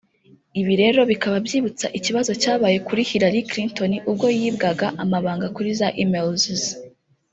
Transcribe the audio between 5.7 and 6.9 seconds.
za emails ze